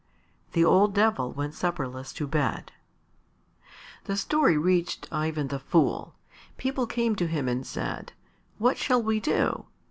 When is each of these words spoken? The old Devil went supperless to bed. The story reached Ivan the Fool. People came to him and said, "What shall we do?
The 0.53 0.65
old 0.65 0.95
Devil 0.95 1.31
went 1.33 1.53
supperless 1.53 2.11
to 2.13 2.25
bed. 2.25 2.71
The 4.05 4.17
story 4.17 4.57
reached 4.57 5.07
Ivan 5.11 5.49
the 5.49 5.59
Fool. 5.59 6.15
People 6.57 6.87
came 6.87 7.15
to 7.17 7.27
him 7.27 7.47
and 7.47 7.67
said, 7.67 8.11
"What 8.57 8.79
shall 8.79 9.03
we 9.03 9.19
do? 9.19 9.67